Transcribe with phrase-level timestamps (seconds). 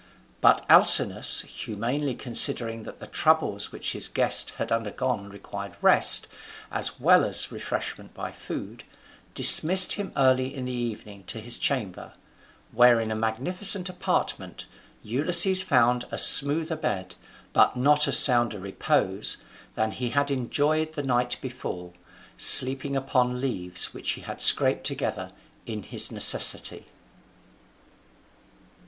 [0.41, 6.25] But Alcinous, humanely considering that the troubles which his guest had undergone required rest,
[6.71, 8.83] as well as refreshment by food,
[9.35, 12.13] dismissed him early in the evening to his chamber;
[12.71, 14.65] where in a magnificent apartment
[15.03, 17.13] Ulysses found a smoother bed,
[17.53, 19.37] but not a sounder repose,
[19.75, 21.93] than he had enjoyed the night before,
[22.39, 25.31] sleeping upon leaves which he had scraped together
[25.67, 26.87] in his necessity.